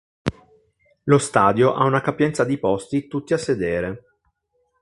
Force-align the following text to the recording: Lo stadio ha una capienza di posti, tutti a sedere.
Lo 1.03 1.19
stadio 1.19 1.75
ha 1.75 1.83
una 1.85 2.01
capienza 2.01 2.43
di 2.43 2.57
posti, 2.57 3.05
tutti 3.07 3.35
a 3.35 3.37
sedere. 3.37 4.03